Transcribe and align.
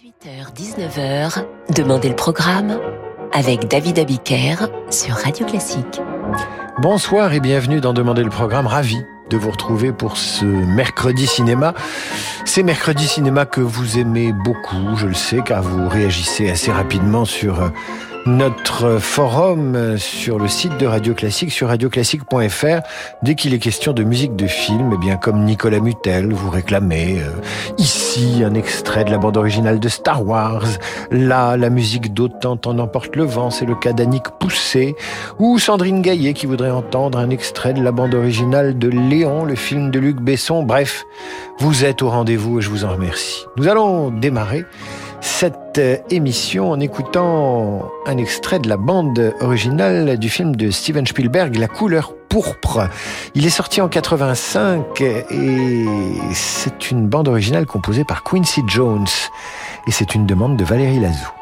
18h-19h, 0.00 1.44
Demandez 1.76 2.08
le 2.08 2.16
programme 2.16 2.78
avec 3.34 3.68
David 3.68 3.98
Abiker 3.98 4.54
sur 4.88 5.14
Radio 5.14 5.44
Classique. 5.44 6.00
Bonsoir 6.78 7.34
et 7.34 7.40
bienvenue 7.40 7.82
dans 7.82 7.92
Demandez 7.92 8.22
le 8.22 8.30
programme. 8.30 8.66
Ravi 8.66 8.96
de 9.28 9.36
vous 9.36 9.50
retrouver 9.50 9.92
pour 9.92 10.16
ce 10.16 10.46
mercredi 10.46 11.26
cinéma. 11.26 11.74
C'est 12.46 12.62
mercredi 12.62 13.06
cinéma 13.06 13.44
que 13.44 13.60
vous 13.60 13.98
aimez 13.98 14.32
beaucoup, 14.32 14.96
je 14.96 15.06
le 15.06 15.12
sais, 15.12 15.42
car 15.44 15.62
vous 15.62 15.86
réagissez 15.86 16.48
assez 16.48 16.72
rapidement 16.72 17.26
sur 17.26 17.62
euh, 17.62 17.68
notre 18.26 18.98
forum 18.98 19.96
sur 19.96 20.38
le 20.38 20.48
site 20.48 20.76
de 20.78 20.86
Radio 20.86 21.14
Classique, 21.14 21.50
sur 21.50 21.68
radioclassique.fr. 21.68 22.80
Dès 23.22 23.34
qu'il 23.34 23.54
est 23.54 23.58
question 23.58 23.92
de 23.92 24.02
musique 24.02 24.36
de 24.36 24.46
film, 24.46 24.92
eh 24.94 24.98
bien, 24.98 25.16
comme 25.16 25.44
Nicolas 25.44 25.80
Mutel, 25.80 26.32
vous 26.32 26.50
réclamez 26.50 27.20
euh, 27.20 27.30
ici 27.78 28.42
un 28.44 28.54
extrait 28.54 29.04
de 29.04 29.10
la 29.10 29.18
bande 29.18 29.36
originale 29.36 29.80
de 29.80 29.88
Star 29.88 30.26
Wars. 30.26 30.66
Là, 31.10 31.56
la 31.56 31.70
musique 31.70 32.12
d'Autant 32.12 32.58
en 32.66 32.78
emporte 32.78 33.16
le 33.16 33.24
vent, 33.24 33.50
c'est 33.50 33.66
le 33.66 33.74
cas 33.74 33.92
d'Annick 33.92 34.24
Poussé. 34.38 34.96
Ou 35.38 35.58
Sandrine 35.58 36.02
Gaillet 36.02 36.34
qui 36.34 36.46
voudrait 36.46 36.70
entendre 36.70 37.18
un 37.18 37.30
extrait 37.30 37.72
de 37.72 37.82
la 37.82 37.92
bande 37.92 38.14
originale 38.14 38.78
de 38.78 38.88
Léon, 38.88 39.44
le 39.44 39.54
film 39.54 39.90
de 39.90 39.98
Luc 39.98 40.16
Besson. 40.20 40.62
Bref, 40.62 41.04
vous 41.58 41.84
êtes 41.84 42.02
au 42.02 42.10
rendez-vous 42.10 42.58
et 42.58 42.62
je 42.62 42.70
vous 42.70 42.84
en 42.84 42.90
remercie. 42.90 43.44
Nous 43.56 43.68
allons 43.68 44.10
démarrer 44.10 44.64
cette 45.20 45.78
euh, 45.78 45.96
émission 46.10 46.70
en 46.70 46.80
écoutant 46.80 47.90
un 48.06 48.16
extrait 48.16 48.58
de 48.58 48.68
la 48.68 48.76
bande 48.76 49.34
originale 49.40 50.18
du 50.18 50.28
film 50.28 50.56
de 50.56 50.70
Steven 50.70 51.06
Spielberg, 51.06 51.56
La 51.56 51.68
couleur 51.68 52.14
pourpre. 52.28 52.88
Il 53.34 53.44
est 53.44 53.50
sorti 53.50 53.80
en 53.80 53.88
85 53.88 55.00
et 55.00 55.24
c'est 56.32 56.90
une 56.90 57.08
bande 57.08 57.28
originale 57.28 57.66
composée 57.66 58.04
par 58.04 58.22
Quincy 58.22 58.62
Jones 58.66 59.06
et 59.86 59.90
c'est 59.90 60.14
une 60.14 60.26
demande 60.26 60.56
de 60.56 60.64
Valérie 60.64 61.00
Lazou. 61.00 61.39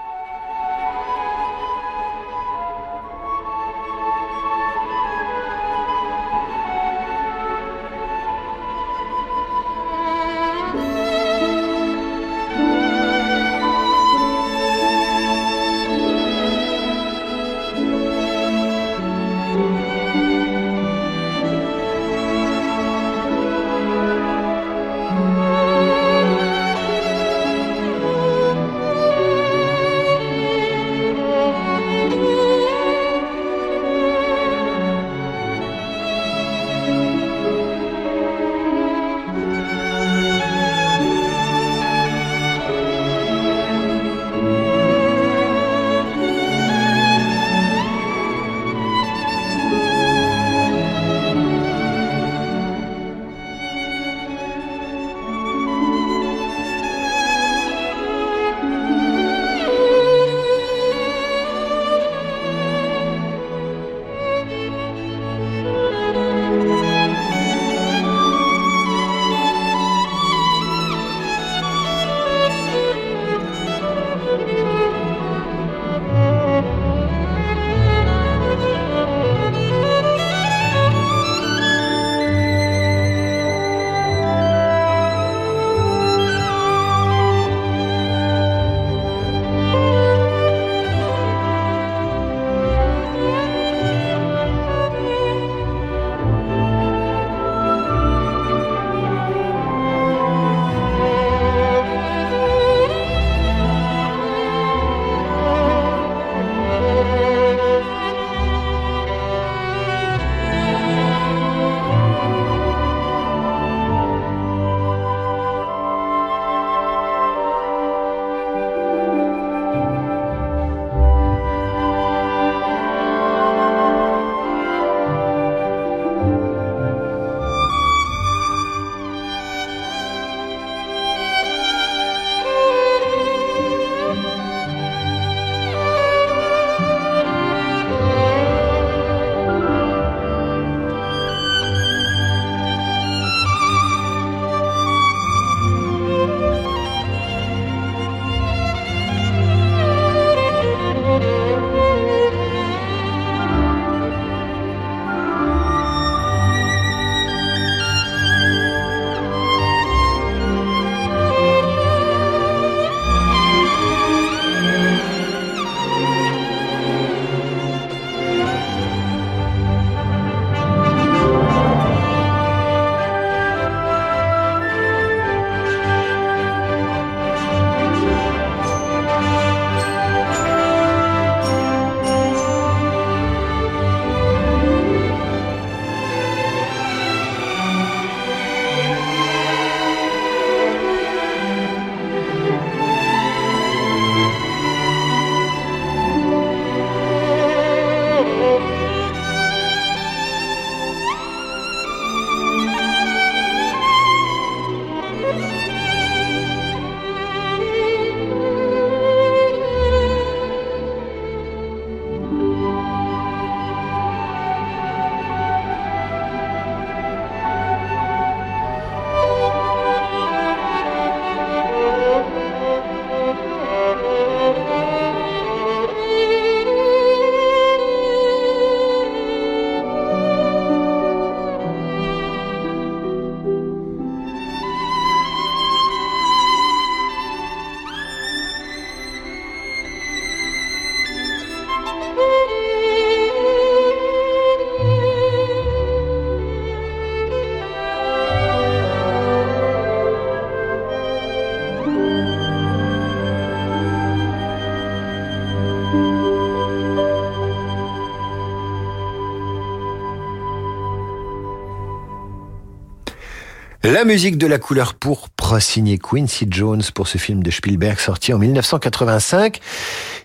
La 263.99 264.05
musique 264.05 264.39
de 264.39 264.47
la 264.47 264.59
couleur 264.59 264.95
pourpre 264.95 265.61
signée 265.61 265.99
Quincy 265.99 266.47
Jones 266.49 266.85
pour 266.95 267.09
ce 267.09 267.19
film 267.19 267.43
de 267.43 267.51
Spielberg 267.51 267.99
sorti 267.99 268.33
en 268.33 268.39
1985. 268.39 269.59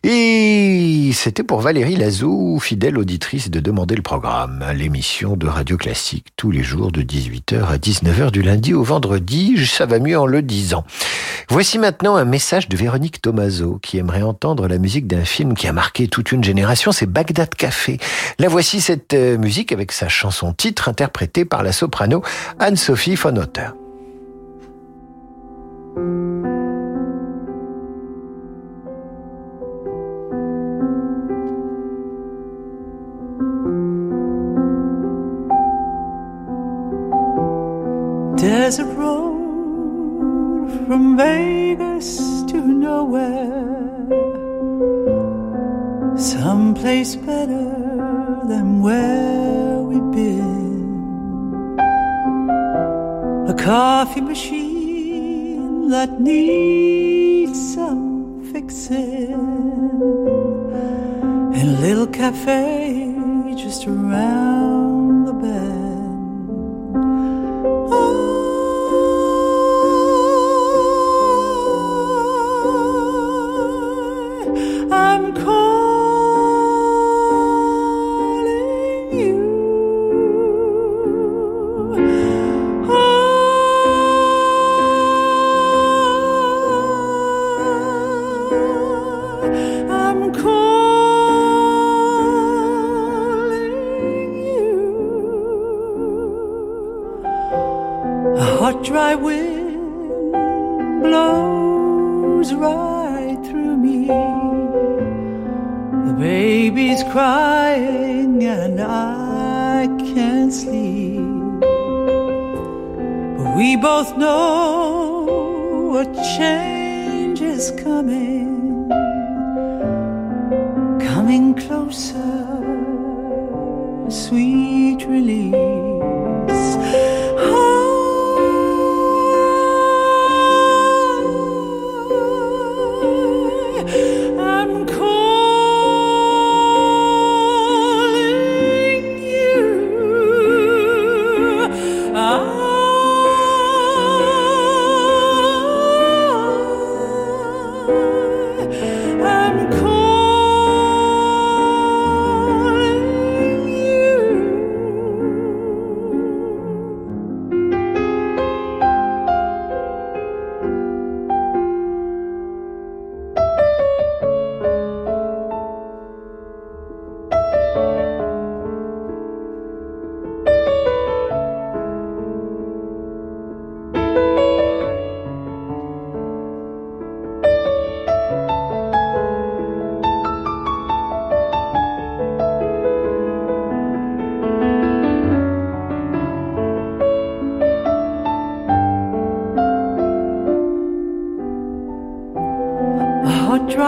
Et 0.03 1.09
c'était 1.11 1.41
pour 1.41 1.61
Valérie 1.61 1.95
Lazou, 1.95 2.59
fidèle 2.59 2.99
auditrice 2.99 3.49
de 3.49 3.59
Demander 3.59 3.95
le 3.95 4.03
programme, 4.03 4.63
l'émission 4.75 5.35
de 5.35 5.47
Radio 5.47 5.75
Classique 5.75 6.27
tous 6.37 6.51
les 6.51 6.61
jours 6.61 6.91
de 6.91 7.01
18h 7.01 7.65
à 7.65 7.77
19h 7.77 8.29
du 8.29 8.43
lundi 8.43 8.75
au 8.75 8.83
vendredi, 8.83 9.65
ça 9.65 9.87
va 9.87 9.97
mieux 9.97 10.19
en 10.19 10.27
le 10.27 10.43
disant. 10.43 10.85
Voici 11.49 11.77
maintenant 11.77 12.15
un 12.15 12.25
message 12.25 12.69
de 12.69 12.77
Véronique 12.77 13.21
Tomaso 13.21 13.79
qui 13.81 13.97
aimerait 13.97 14.21
entendre 14.21 14.67
la 14.67 14.77
musique 14.77 15.07
d'un 15.07 15.25
film 15.25 15.53
qui 15.55 15.67
a 15.67 15.73
marqué 15.73 16.07
toute 16.07 16.31
une 16.31 16.43
génération, 16.43 16.91
c'est 16.91 17.05
Bagdad 17.05 17.53
Café. 17.55 17.99
La 18.39 18.47
voici 18.47 18.81
cette 18.81 19.13
euh, 19.13 19.37
musique 19.37 19.71
avec 19.71 19.91
sa 19.91 20.07
chanson 20.07 20.53
titre 20.53 20.89
interprétée 20.89 21.45
par 21.45 21.63
la 21.63 21.71
soprano 21.71 22.23
Anne-Sophie 22.59 23.15
von 23.15 23.37
Otter. 23.37 23.69
From 40.93 41.17
Vegas 41.17 42.43
to 42.43 42.61
nowhere, 42.61 44.05
someplace 46.15 47.15
better 47.15 47.65
than 48.47 48.79
where 48.79 49.79
we've 49.89 50.11
been. 50.11 51.79
A 53.49 53.55
coffee 53.55 54.21
machine 54.21 55.89
that 55.89 56.21
needs 56.21 57.73
some 57.73 58.43
fixing, 58.53 59.33
and 61.55 61.69
a 61.69 61.81
little 61.81 62.05
cafe 62.05 63.15
just 63.55 63.87
around 63.87 64.72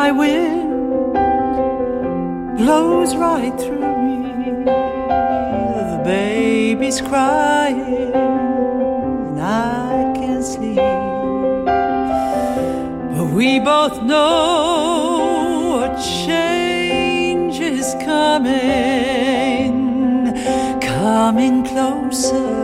dry 0.05 0.11
wind 0.11 0.69
blows 2.57 3.15
right 3.15 3.59
through 3.59 3.95
me. 4.03 4.17
The 4.65 6.01
baby's 6.03 7.01
crying, 7.01 8.13
and 8.13 9.39
I 9.41 10.13
can't 10.15 10.45
sleep. 10.45 10.77
But 13.15 13.27
we 13.33 13.59
both 13.59 14.03
know 14.03 15.83
a 15.85 15.87
change 16.23 17.59
is 17.59 17.95
coming, 18.11 19.73
coming 20.81 21.65
closer, 21.65 22.54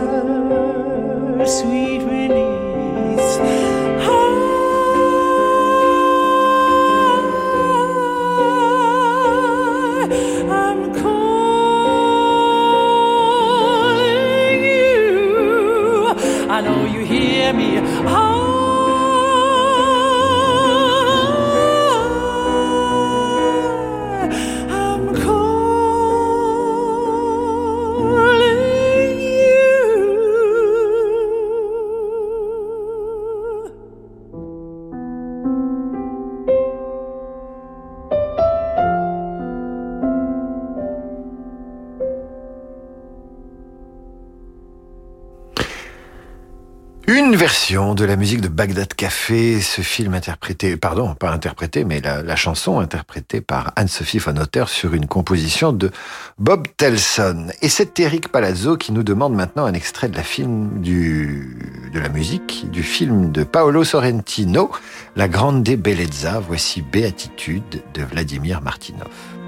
de 48.02 48.06
la 48.08 48.16
musique 48.16 48.40
de 48.40 48.48
Bagdad 48.48 48.94
Café, 48.94 49.60
ce 49.60 49.80
film 49.80 50.14
interprété, 50.14 50.76
pardon, 50.76 51.14
pas 51.14 51.30
interprété, 51.30 51.84
mais 51.84 52.00
la, 52.00 52.34
chanson 52.34 52.80
interprétée 52.80 53.40
par 53.40 53.72
Anne-Sophie 53.76 54.18
von 54.18 54.36
Otter 54.38 54.64
sur 54.66 54.94
une 54.94 55.06
composition 55.06 55.72
de 55.72 55.92
Bob 56.36 56.66
Telson. 56.76 57.46
Et 57.60 57.68
c'est 57.68 58.00
Eric 58.00 58.26
Palazzo 58.26 58.76
qui 58.76 58.90
nous 58.90 59.04
demande 59.04 59.34
maintenant 59.34 59.66
un 59.66 59.72
extrait 59.72 60.08
de 60.08 60.16
la 60.16 60.22
de 60.24 62.00
la 62.00 62.08
musique 62.08 62.68
du 62.72 62.82
film 62.82 63.30
de 63.30 63.44
Paolo 63.44 63.84
Sorrentino, 63.84 64.72
La 65.14 65.28
Grande 65.28 65.62
Bellezza. 65.62 66.40
Voici 66.40 66.82
Béatitude 66.82 67.84
de 67.94 68.02
Vladimir 68.02 68.62
Martinov. 68.62 69.41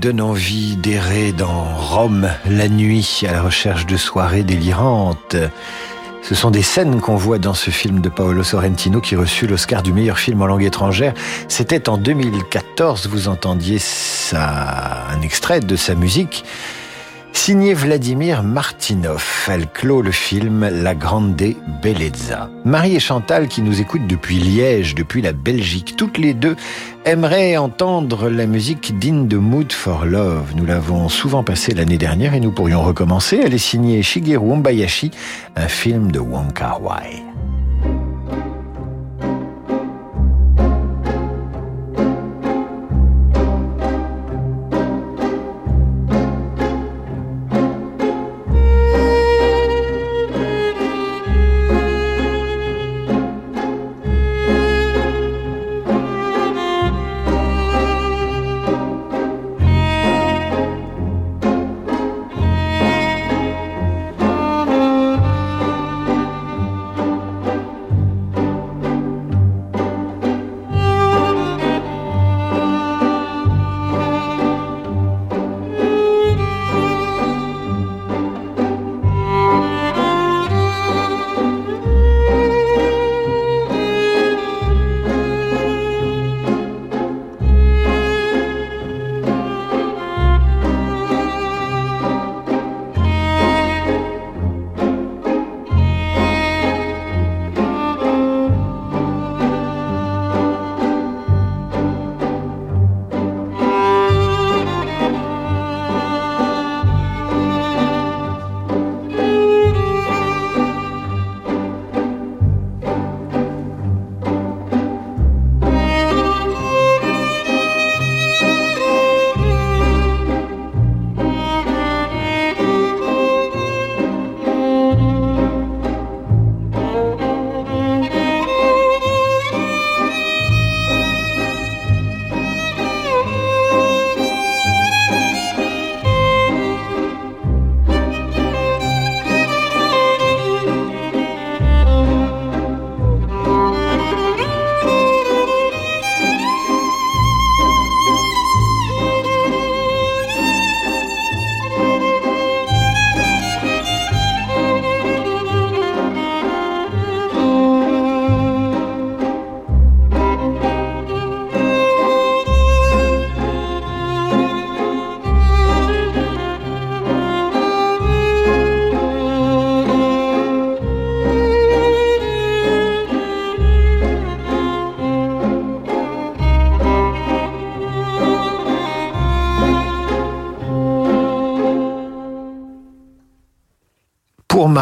Donne 0.00 0.22
envie 0.22 0.76
d'errer 0.76 1.32
dans 1.32 1.76
Rome 1.76 2.30
la 2.48 2.68
nuit 2.68 3.22
à 3.28 3.32
la 3.32 3.42
recherche 3.42 3.84
de 3.84 3.98
soirées 3.98 4.44
délirantes. 4.44 5.36
Ce 6.22 6.34
sont 6.34 6.50
des 6.50 6.62
scènes 6.62 7.02
qu'on 7.02 7.16
voit 7.16 7.38
dans 7.38 7.52
ce 7.52 7.70
film 7.70 8.00
de 8.00 8.08
Paolo 8.08 8.42
Sorrentino 8.42 9.02
qui 9.02 9.14
reçut 9.14 9.46
l'Oscar 9.46 9.82
du 9.82 9.92
meilleur 9.92 10.18
film 10.18 10.40
en 10.40 10.46
langue 10.46 10.64
étrangère. 10.64 11.12
C'était 11.48 11.90
en 11.90 11.98
2014, 11.98 13.08
vous 13.08 13.28
entendiez 13.28 13.78
ça, 13.78 15.06
un 15.10 15.20
extrait 15.20 15.60
de 15.60 15.76
sa 15.76 15.94
musique. 15.94 16.46
Signé 17.50 17.74
Vladimir 17.74 18.44
Martinov, 18.44 19.48
elle 19.50 19.66
clôt 19.66 20.02
le 20.02 20.12
film 20.12 20.68
La 20.68 20.94
Grande 20.94 21.34
Bellezza. 21.82 22.48
Marie 22.64 22.94
et 22.94 23.00
Chantal, 23.00 23.48
qui 23.48 23.60
nous 23.60 23.80
écoutent 23.80 24.06
depuis 24.06 24.38
Liège, 24.38 24.94
depuis 24.94 25.20
la 25.20 25.32
Belgique, 25.32 25.94
toutes 25.96 26.16
les 26.16 26.32
deux 26.32 26.54
aimeraient 27.04 27.56
entendre 27.56 28.30
la 28.30 28.46
musique 28.46 28.96
digne 29.00 29.26
de 29.26 29.36
Mood 29.36 29.72
for 29.72 30.04
Love. 30.04 30.52
Nous 30.54 30.64
l'avons 30.64 31.08
souvent 31.08 31.42
passée 31.42 31.74
l'année 31.74 31.98
dernière 31.98 32.34
et 32.34 32.40
nous 32.40 32.52
pourrions 32.52 32.82
recommencer. 32.82 33.40
Elle 33.44 33.54
est 33.54 33.58
signée 33.58 34.00
Shigeru 34.00 34.52
Umbayashi, 34.52 35.10
un 35.56 35.66
film 35.66 36.12
de 36.12 36.20
Wong 36.20 36.52
Kar 36.52 36.80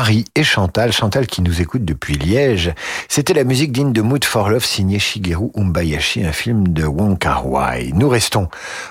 Marie 0.09 0.25
et 0.35 0.43
Chantal, 0.43 0.91
Chantal 0.91 1.27
qui 1.27 1.43
nous 1.43 1.61
écoute 1.61 1.85
depuis 1.85 2.15
Liège. 2.15 2.73
C'était 3.11 3.35
la 3.35 3.45
musique 3.45 3.73
digne 3.73 3.93
de 3.93 4.01
Mood 4.01 4.25
for 4.25 4.49
Love 4.49 4.65
signée 4.65 4.99
Shigeru 4.99 5.51
Umbayashi, 5.55 6.25
un 6.25 6.33
film 6.33 6.69
de 6.69 6.85
Wong 6.87 7.19
Kar 7.19 7.47
Wai. 7.47 7.91
Nous 7.93 8.09
restons 8.09 8.49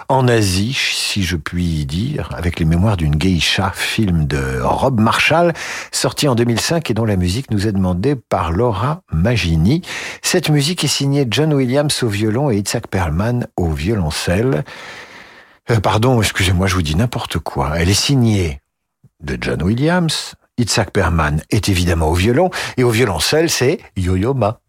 en 0.09 0.27
Asie, 0.27 0.77
si 0.77 1.23
je 1.23 1.35
puis 1.35 1.87
dire, 1.87 2.29
avec 2.37 2.59
les 2.59 2.65
mémoires 2.65 2.97
d'une 2.97 3.15
geisha, 3.15 3.71
film 3.73 4.27
de 4.27 4.61
Rob 4.61 4.99
Marshall, 4.99 5.53
sorti 5.91 6.27
en 6.27 6.35
2005 6.35 6.91
et 6.91 6.93
dont 6.93 7.05
la 7.05 7.15
musique 7.15 7.49
nous 7.49 7.65
est 7.65 7.71
demandée 7.71 8.15
par 8.15 8.51
Laura 8.51 9.01
Magini. 9.11 9.81
Cette 10.21 10.49
musique 10.49 10.83
est 10.83 10.87
signée 10.87 11.25
John 11.31 11.51
Williams 11.51 12.03
au 12.03 12.09
violon 12.09 12.51
et 12.51 12.57
Itzhak 12.57 12.85
Perlman 12.85 13.47
au 13.57 13.71
violoncelle. 13.71 14.63
Euh, 15.71 15.79
pardon, 15.79 16.21
excusez-moi, 16.21 16.67
je 16.67 16.75
vous 16.75 16.83
dis 16.83 16.95
n'importe 16.95 17.39
quoi. 17.39 17.71
Elle 17.79 17.89
est 17.89 17.95
signée 17.95 18.61
de 19.19 19.35
John 19.41 19.63
Williams, 19.63 20.35
Itzhak 20.57 20.91
Perman 20.91 21.41
est 21.49 21.69
évidemment 21.69 22.09
au 22.09 22.13
violon, 22.13 22.49
et 22.77 22.83
au 22.83 22.89
violoncelle, 22.89 23.49
c'est 23.49 23.79
Yo-Yo 23.95 24.33
Ma. 24.33 24.59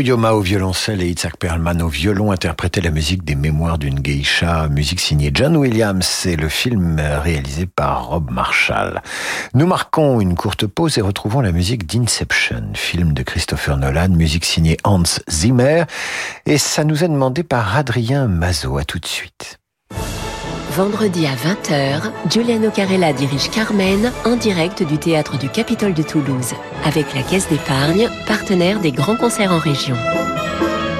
Au 0.00 0.40
violoncelle 0.40 1.02
et 1.02 1.10
Itzhak 1.10 1.36
Perlman 1.36 1.82
au 1.82 1.88
violon 1.88 2.32
interprétaient 2.32 2.80
la 2.80 2.90
musique 2.90 3.22
des 3.22 3.34
Mémoires 3.34 3.76
d'une 3.76 4.00
geisha, 4.00 4.66
musique 4.68 4.98
signée 4.98 5.30
John 5.34 5.58
Williams 5.58 6.24
et 6.24 6.36
le 6.36 6.48
film 6.48 6.98
réalisé 6.98 7.66
par 7.66 8.06
Rob 8.06 8.30
Marshall. 8.30 9.02
Nous 9.52 9.66
marquons 9.66 10.22
une 10.22 10.36
courte 10.36 10.66
pause 10.66 10.96
et 10.96 11.02
retrouvons 11.02 11.42
la 11.42 11.52
musique 11.52 11.86
d'Inception, 11.86 12.72
film 12.72 13.12
de 13.12 13.22
Christopher 13.22 13.76
Nolan, 13.76 14.08
musique 14.08 14.46
signée 14.46 14.78
Hans 14.84 15.02
Zimmer 15.28 15.84
et 16.46 16.56
ça 16.56 16.84
nous 16.84 17.04
est 17.04 17.08
demandé 17.08 17.42
par 17.42 17.76
Adrien 17.76 18.26
Mazot. 18.26 18.78
À 18.78 18.84
tout 18.84 19.00
de 19.00 19.06
suite. 19.06 19.59
Vendredi 20.70 21.26
à 21.26 21.34
20h, 21.34 22.12
Giuliano 22.28 22.70
Carella 22.70 23.12
dirige 23.12 23.50
Carmen 23.50 24.12
en 24.24 24.36
direct 24.36 24.84
du 24.84 24.98
théâtre 24.98 25.36
du 25.36 25.48
Capitole 25.48 25.94
de 25.94 26.02
Toulouse, 26.02 26.52
avec 26.84 27.12
la 27.12 27.22
Caisse 27.22 27.48
d'épargne, 27.48 28.08
partenaire 28.28 28.78
des 28.78 28.92
grands 28.92 29.16
concerts 29.16 29.50
en 29.50 29.58
région. 29.58 29.96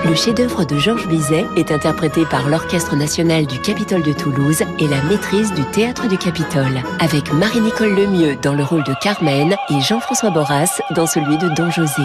Le 0.04 0.14
chef-d'œuvre 0.16 0.64
de 0.64 0.76
Georges 0.76 1.06
Bizet 1.06 1.46
est 1.56 1.70
interprété 1.70 2.24
par 2.24 2.48
l'Orchestre 2.48 2.96
national 2.96 3.46
du 3.46 3.60
Capitole 3.60 4.02
de 4.02 4.12
Toulouse 4.12 4.64
et 4.80 4.88
la 4.88 5.00
maîtrise 5.02 5.54
du 5.54 5.62
Théâtre 5.66 6.08
du 6.08 6.18
Capitole, 6.18 6.82
avec 6.98 7.32
Marie-Nicole 7.32 7.94
Lemieux 7.94 8.36
dans 8.42 8.54
le 8.54 8.64
rôle 8.64 8.82
de 8.82 8.94
Carmen 9.00 9.54
et 9.70 9.80
Jean-François 9.80 10.30
Borras 10.30 10.80
dans 10.96 11.06
celui 11.06 11.38
de 11.38 11.48
Don 11.54 11.70
José. 11.70 12.02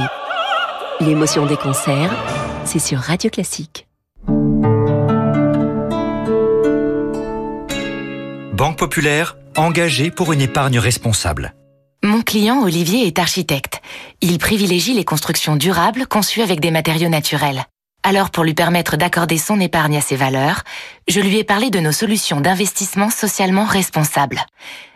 L'émotion 0.99 1.47
des 1.47 1.57
concerts, 1.57 2.13
c'est 2.63 2.79
sur 2.79 2.99
Radio 2.99 3.31
Classique. 3.31 3.87
Banque 8.55 8.77
Populaire, 8.77 9.35
engagée 9.57 10.11
pour 10.11 10.31
une 10.31 10.39
épargne 10.39 10.79
responsable. 10.79 11.53
Mon 12.03 12.21
client 12.21 12.63
Olivier 12.63 13.05
est 13.05 13.19
architecte. 13.19 13.81
Il 14.21 14.37
privilégie 14.37 14.93
les 14.93 15.03
constructions 15.03 15.57
durables 15.57 16.07
conçues 16.07 16.41
avec 16.41 16.61
des 16.61 16.71
matériaux 16.71 17.09
naturels. 17.09 17.65
Alors 18.01 18.29
pour 18.29 18.45
lui 18.45 18.53
permettre 18.53 18.95
d'accorder 18.95 19.37
son 19.37 19.59
épargne 19.59 19.97
à 19.97 20.01
ses 20.01 20.15
valeurs, 20.15 20.61
je 21.09 21.19
lui 21.19 21.37
ai 21.37 21.43
parlé 21.43 21.69
de 21.69 21.81
nos 21.81 21.91
solutions 21.91 22.39
d'investissement 22.39 23.09
socialement 23.09 23.65
responsables. 23.65 24.45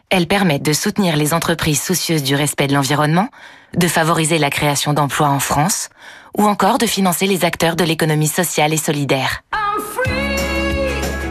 Elles 0.10 0.28
permettent 0.28 0.64
de 0.64 0.72
soutenir 0.72 1.18
les 1.18 1.34
entreprises 1.34 1.82
soucieuses 1.82 2.24
du 2.24 2.36
respect 2.36 2.68
de 2.68 2.74
l'environnement, 2.74 3.28
de 3.76 3.90
favoriser 3.90 4.38
la 4.38 4.50
création 4.50 4.94
d'emplois 4.94 5.28
en 5.28 5.40
France, 5.40 5.90
ou 6.38 6.48
encore 6.48 6.78
de 6.78 6.86
financer 6.86 7.26
les 7.26 7.44
acteurs 7.44 7.76
de 7.76 7.84
l'économie 7.84 8.30
sociale 8.30 8.74
et 8.74 8.78
solidaire. 8.78 9.44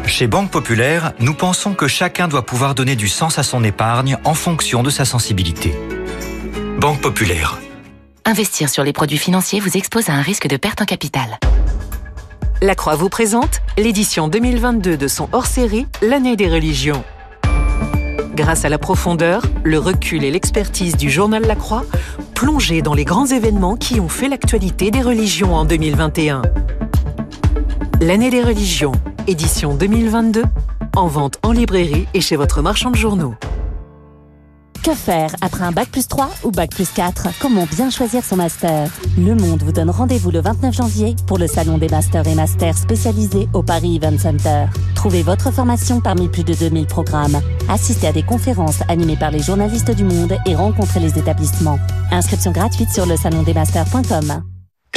Chez 0.08 0.26
Banque 0.26 0.50
Populaire, 0.50 1.12
nous 1.20 1.34
pensons 1.34 1.74
que 1.74 1.86
chacun 1.86 2.28
doit 2.28 2.46
pouvoir 2.46 2.74
donner 2.74 2.96
du 2.96 3.08
sens 3.08 3.38
à 3.38 3.42
son 3.42 3.62
épargne 3.62 4.16
en 4.24 4.32
fonction 4.32 4.82
de 4.82 4.88
sa 4.88 5.04
sensibilité. 5.04 5.74
Banque 6.80 7.02
Populaire. 7.02 7.58
Investir 8.24 8.70
sur 8.70 8.84
les 8.84 8.94
produits 8.94 9.18
financiers 9.18 9.60
vous 9.60 9.76
expose 9.76 10.08
à 10.08 10.14
un 10.14 10.22
risque 10.22 10.48
de 10.48 10.56
perte 10.56 10.80
en 10.80 10.86
capital. 10.86 11.38
La 12.62 12.74
Croix 12.74 12.96
vous 12.96 13.10
présente 13.10 13.60
l'édition 13.76 14.28
2022 14.28 14.96
de 14.96 15.08
son 15.08 15.28
hors-série 15.32 15.86
L'année 16.00 16.36
des 16.36 16.48
religions. 16.48 17.04
Grâce 18.34 18.64
à 18.64 18.70
la 18.70 18.78
profondeur, 18.78 19.42
le 19.62 19.78
recul 19.78 20.24
et 20.24 20.30
l'expertise 20.30 20.96
du 20.96 21.10
journal 21.10 21.42
La 21.42 21.54
Croix, 21.54 21.84
plongez 22.34 22.80
dans 22.80 22.94
les 22.94 23.04
grands 23.04 23.26
événements 23.26 23.76
qui 23.76 24.00
ont 24.00 24.08
fait 24.08 24.28
l'actualité 24.28 24.90
des 24.90 25.02
religions 25.02 25.54
en 25.54 25.66
2021. 25.66 26.42
L'année 28.00 28.30
des 28.30 28.44
religions, 28.44 28.92
édition 29.26 29.74
2022, 29.74 30.44
en 30.94 31.08
vente 31.08 31.38
en 31.42 31.50
librairie 31.50 32.06
et 32.14 32.20
chez 32.20 32.36
votre 32.36 32.62
marchand 32.62 32.92
de 32.92 32.96
journaux. 32.96 33.34
Que 34.84 34.94
faire 34.94 35.34
après 35.40 35.64
un 35.64 35.72
bac 35.72 35.88
plus 35.90 36.06
3 36.06 36.30
ou 36.44 36.52
bac 36.52 36.70
plus 36.70 36.88
4 36.92 37.26
Comment 37.40 37.66
bien 37.66 37.90
choisir 37.90 38.22
son 38.22 38.36
master? 38.36 38.88
Le 39.18 39.34
Monde 39.34 39.64
vous 39.64 39.72
donne 39.72 39.90
rendez-vous 39.90 40.30
le 40.30 40.40
29 40.40 40.76
janvier 40.76 41.16
pour 41.26 41.38
le 41.38 41.48
salon 41.48 41.76
des 41.76 41.88
masters 41.88 42.28
et 42.28 42.36
masters 42.36 42.78
spécialisés 42.78 43.48
au 43.52 43.64
Paris 43.64 43.96
Event 43.96 44.16
Center. 44.16 44.66
Trouvez 44.94 45.24
votre 45.24 45.52
formation 45.52 46.00
parmi 46.00 46.28
plus 46.28 46.44
de 46.44 46.54
2000 46.54 46.86
programmes. 46.86 47.40
Assistez 47.68 48.06
à 48.06 48.12
des 48.12 48.22
conférences 48.22 48.82
animées 48.88 49.16
par 49.16 49.32
les 49.32 49.42
journalistes 49.42 49.90
du 49.90 50.04
Monde 50.04 50.38
et 50.46 50.54
rencontrez 50.54 51.00
les 51.00 51.18
établissements. 51.18 51.80
Inscription 52.12 52.52
gratuite 52.52 52.90
sur 52.90 53.06
le 53.06 53.16
salondesmasters.com. 53.16 54.44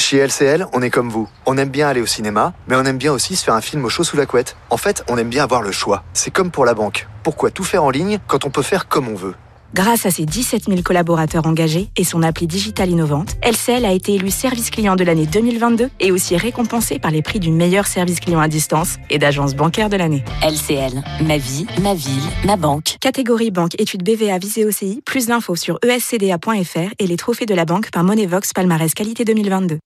Chez 0.01 0.17
LCL, 0.17 0.65
on 0.73 0.81
est 0.81 0.89
comme 0.89 1.09
vous. 1.09 1.29
On 1.45 1.57
aime 1.57 1.69
bien 1.69 1.87
aller 1.87 2.01
au 2.01 2.07
cinéma, 2.07 2.53
mais 2.67 2.75
on 2.75 2.83
aime 2.83 2.97
bien 2.97 3.13
aussi 3.13 3.35
se 3.35 3.45
faire 3.45 3.53
un 3.53 3.61
film 3.61 3.85
au 3.85 3.89
chaud 3.89 4.03
sous 4.03 4.17
la 4.17 4.25
couette. 4.25 4.57
En 4.71 4.75
fait, 4.75 5.05
on 5.07 5.17
aime 5.17 5.29
bien 5.29 5.43
avoir 5.43 5.61
le 5.61 5.71
choix. 5.71 6.03
C'est 6.11 6.31
comme 6.31 6.49
pour 6.49 6.65
la 6.65 6.73
banque. 6.73 7.07
Pourquoi 7.23 7.51
tout 7.51 7.63
faire 7.63 7.83
en 7.83 7.91
ligne 7.91 8.19
quand 8.27 8.43
on 8.43 8.49
peut 8.49 8.63
faire 8.63 8.87
comme 8.87 9.07
on 9.07 9.15
veut? 9.15 9.35
Grâce 9.75 10.07
à 10.07 10.11
ses 10.11 10.25
17 10.25 10.65
000 10.65 10.81
collaborateurs 10.81 11.45
engagés 11.45 11.91
et 11.95 12.03
son 12.03 12.23
appli 12.23 12.47
digitale 12.47 12.89
innovante, 12.89 13.35
LCL 13.43 13.85
a 13.85 13.93
été 13.93 14.15
élu 14.15 14.31
service 14.31 14.71
client 14.71 14.95
de 14.95 15.03
l'année 15.03 15.27
2022 15.27 15.91
et 15.99 16.11
aussi 16.11 16.35
récompensé 16.35 16.97
par 16.97 17.11
les 17.11 17.21
prix 17.21 17.39
du 17.39 17.51
meilleur 17.51 17.85
service 17.85 18.19
client 18.19 18.41
à 18.41 18.47
distance 18.47 18.97
et 19.11 19.19
d'agence 19.19 19.53
bancaire 19.53 19.87
de 19.87 19.97
l'année. 19.97 20.25
LCL, 20.43 21.03
ma 21.25 21.37
vie, 21.37 21.67
ma 21.79 21.93
ville, 21.93 22.27
ma 22.43 22.57
banque. 22.57 22.97
Catégorie 22.99 23.51
banque 23.51 23.79
études 23.79 24.03
BVA 24.03 24.39
visée 24.39 24.65
OCI, 24.65 25.01
plus 25.05 25.27
d'infos 25.27 25.55
sur 25.55 25.79
escda.fr 25.87 26.91
et 26.97 27.07
les 27.07 27.17
trophées 27.17 27.45
de 27.45 27.55
la 27.55 27.65
banque 27.65 27.91
par 27.91 28.03
Monevox 28.03 28.51
Palmarès 28.53 28.93
Qualité 28.93 29.23
2022. 29.23 29.77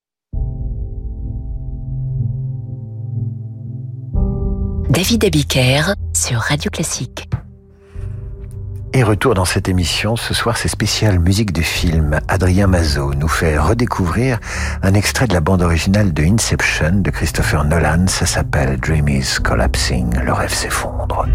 David 4.89 5.26
Abiker 5.26 5.95
sur 6.13 6.39
Radio 6.39 6.69
Classique. 6.69 7.28
Et 8.93 9.04
retour 9.04 9.34
dans 9.34 9.43
cette 9.43 9.67
émission, 9.67 10.15
ce 10.15 10.34
soir 10.34 10.58
c'est 10.58 10.67
spécial 10.67 11.19
musique 11.19 11.52
de 11.52 11.62
film. 11.62 12.19
Adrien 12.28 12.67
Mazot 12.67 13.15
nous 13.15 13.28
fait 13.28 13.58
redécouvrir 13.58 14.39
un 14.84 14.93
extrait 14.93 15.28
de 15.28 15.34
la 15.34 15.41
bande 15.41 15.63
originale 15.63 16.13
de 16.13 16.24
Inception 16.24 17.02
de 17.02 17.10
Christopher 17.10 17.65
Nolan. 17.65 18.06
Ça 18.08 18.26
s'appelle 18.26 18.80
Dream 18.80 19.10
is 19.10 19.38
Collapsing, 19.43 20.19
le 20.19 20.32
rêve 20.32 20.54
s'effondre. 20.54 21.26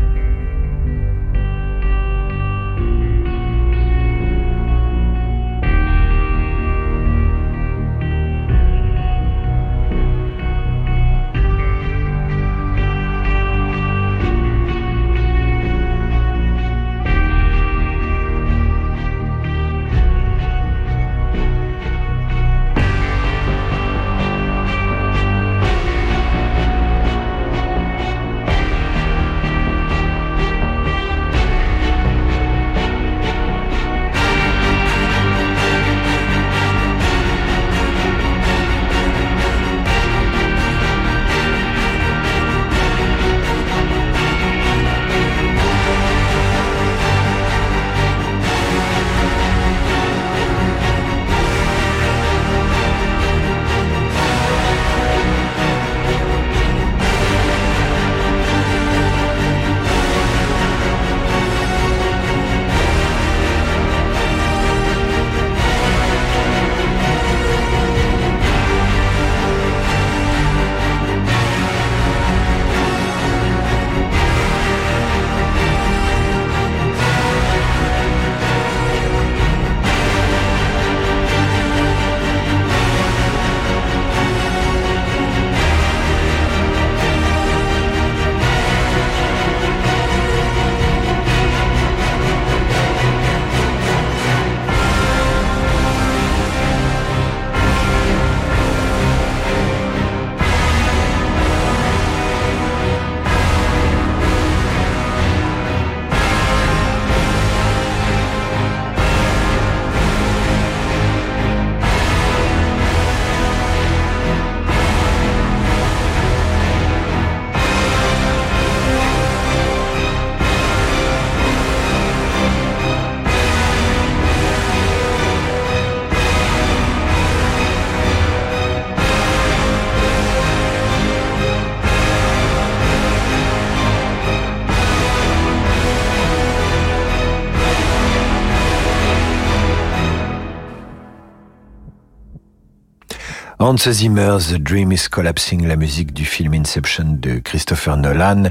Hans 143.70 143.88
Zimmer, 143.88 144.38
The 144.40 144.58
Dream 144.58 144.90
is 144.90 145.06
Collapsing, 145.08 145.64
la 145.64 145.76
musique 145.76 146.12
du 146.12 146.24
film 146.24 146.54
Inception 146.54 147.18
de 147.20 147.38
Christopher 147.38 147.96
Nolan. 147.96 148.50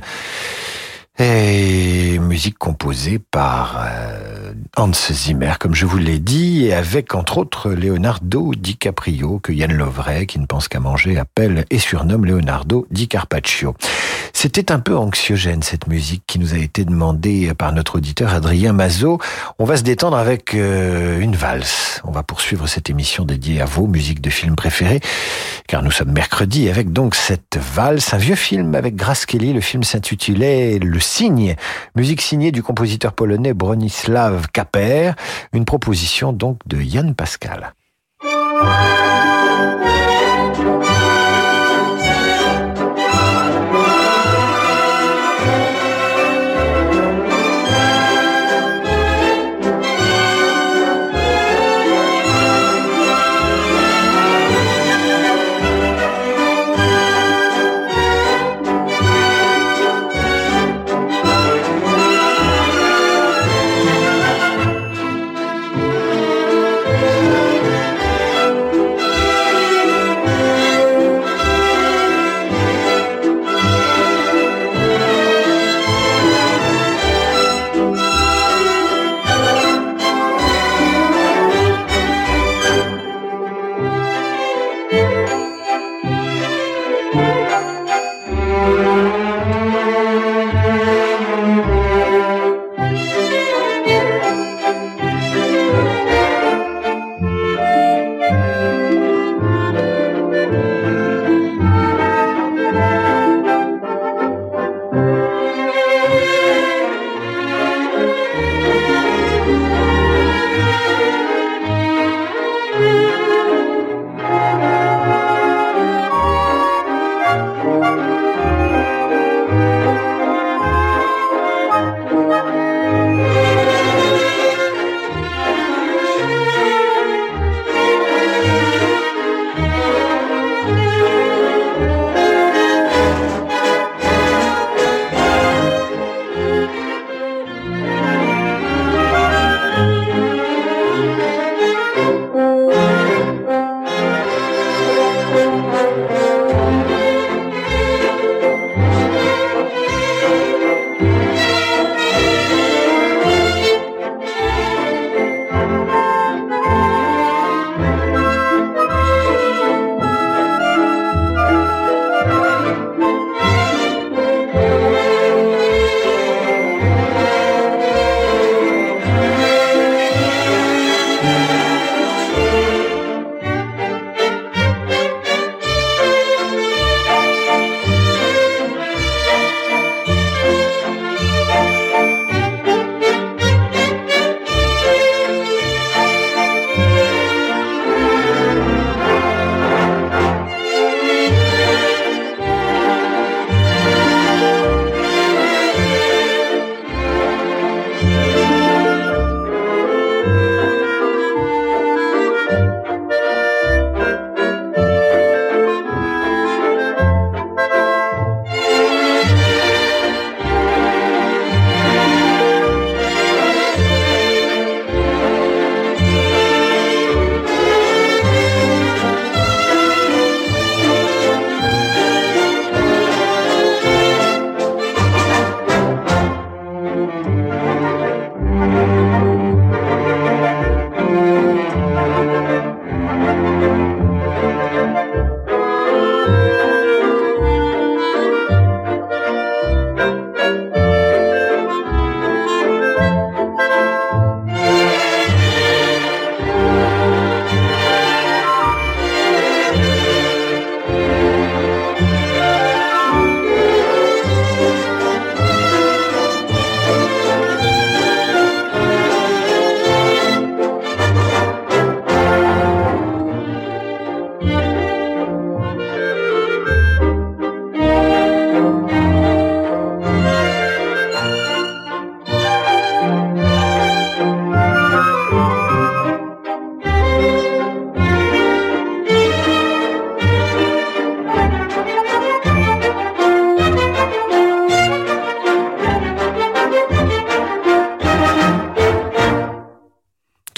Et 1.17 2.17
musique 2.19 2.57
composée 2.57 3.19
par 3.19 3.85
euh, 3.85 4.38
Hans 4.77 4.91
Zimmer, 4.93 5.53
comme 5.59 5.75
je 5.75 5.85
vous 5.85 5.97
l'ai 5.97 6.19
dit, 6.19 6.65
et 6.65 6.73
avec 6.73 7.15
entre 7.15 7.39
autres 7.39 7.71
Leonardo 7.71 8.53
DiCaprio, 8.55 9.39
que 9.39 9.51
Yann 9.51 9.73
Lovray, 9.73 10.25
qui 10.25 10.39
ne 10.39 10.45
pense 10.45 10.67
qu'à 10.67 10.79
manger, 10.79 11.17
appelle 11.17 11.65
et 11.69 11.79
surnomme 11.79 12.25
Leonardo 12.25 12.87
Di 12.91 13.07
Carpaccio. 13.07 13.75
C'était 14.33 14.71
un 14.71 14.79
peu 14.79 14.95
anxiogène 14.95 15.63
cette 15.63 15.87
musique 15.87 16.23
qui 16.27 16.39
nous 16.39 16.53
a 16.53 16.57
été 16.57 16.85
demandée 16.85 17.53
par 17.57 17.73
notre 17.73 17.97
auditeur 17.97 18.33
Adrien 18.33 18.71
Mazot. 18.71 19.19
On 19.57 19.65
va 19.65 19.75
se 19.75 19.83
détendre 19.83 20.17
avec 20.17 20.53
euh, 20.53 21.19
une 21.19 21.35
valse. 21.35 22.01
On 22.05 22.11
va 22.11 22.23
poursuivre 22.23 22.67
cette 22.67 22.89
émission 22.89 23.25
dédiée 23.25 23.59
à 23.59 23.65
vos 23.65 23.87
musiques 23.87 24.21
de 24.21 24.29
films 24.29 24.55
préférées, 24.55 25.01
car 25.67 25.83
nous 25.83 25.91
sommes 25.91 26.11
mercredi 26.11 26.69
avec 26.69 26.93
donc 26.93 27.15
cette 27.15 27.57
valse, 27.57 28.13
un 28.13 28.17
vieux 28.17 28.35
film 28.35 28.75
avec 28.75 28.95
Grace 28.95 29.25
Kelly. 29.25 29.51
Le 29.51 29.61
film 29.61 29.83
s'intitulait 29.83 30.79
Le 30.79 30.99
Signe, 30.99 31.55
musique 31.95 32.21
signée 32.21 32.51
du 32.51 32.63
compositeur 32.63 33.13
polonais 33.13 33.53
Bronislaw 33.53 34.37
Une 35.53 35.65
proposition 35.65 36.33
donc 36.33 36.59
de 36.67 36.81
Yann 36.81 37.15
Pascal. 37.15 37.73